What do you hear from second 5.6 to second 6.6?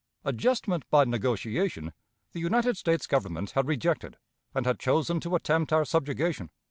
our subjugation.